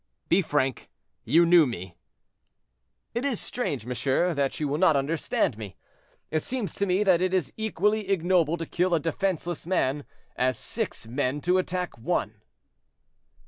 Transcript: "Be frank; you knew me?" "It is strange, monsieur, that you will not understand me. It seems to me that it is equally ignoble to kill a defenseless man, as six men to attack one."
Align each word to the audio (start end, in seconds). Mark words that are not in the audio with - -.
"Be 0.29 0.41
frank; 0.41 0.89
you 1.25 1.45
knew 1.45 1.67
me?" 1.67 1.95
"It 3.13 3.23
is 3.23 3.39
strange, 3.39 3.85
monsieur, 3.85 4.33
that 4.33 4.59
you 4.59 4.67
will 4.67 4.79
not 4.79 4.95
understand 4.95 5.59
me. 5.59 5.75
It 6.31 6.41
seems 6.41 6.73
to 6.73 6.87
me 6.87 7.03
that 7.03 7.21
it 7.21 7.35
is 7.35 7.53
equally 7.55 8.09
ignoble 8.09 8.57
to 8.57 8.65
kill 8.65 8.95
a 8.95 8.99
defenseless 8.99 9.67
man, 9.67 10.05
as 10.35 10.57
six 10.57 11.05
men 11.05 11.39
to 11.41 11.59
attack 11.59 11.95
one." 11.99 12.41